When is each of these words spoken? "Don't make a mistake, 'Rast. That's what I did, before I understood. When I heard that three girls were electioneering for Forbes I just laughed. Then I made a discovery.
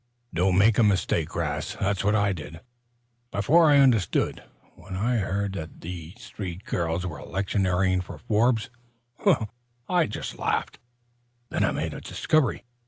"Don't 0.33 0.57
make 0.57 0.79
a 0.79 0.83
mistake, 0.83 1.35
'Rast. 1.35 1.77
That's 1.79 2.03
what 2.03 2.15
I 2.15 2.33
did, 2.33 2.61
before 3.29 3.69
I 3.69 3.77
understood. 3.77 4.41
When 4.75 4.95
I 4.95 5.17
heard 5.17 5.53
that 5.53 5.79
three 6.19 6.55
girls 6.55 7.05
were 7.05 7.19
electioneering 7.19 8.01
for 8.01 8.17
Forbes 8.17 8.71
I 9.87 10.07
just 10.07 10.39
laughed. 10.39 10.79
Then 11.49 11.63
I 11.63 11.69
made 11.69 11.93
a 11.93 12.01
discovery. 12.01 12.65